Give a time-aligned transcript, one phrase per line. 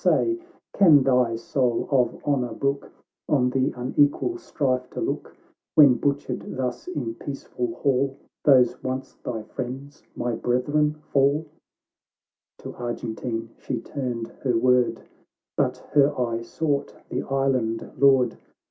[0.03, 0.39] Say,
[0.73, 2.89] can thy soul of honour brook
[3.29, 5.37] On the unequal strife to look,
[5.77, 12.73] Wrhen butchered thus in peaceful hall, Those once thy friends, my brethren, fall I"— To
[12.77, 15.03] Argentine she turned her word,
[15.55, 18.39] But her eye sought the Island Lord.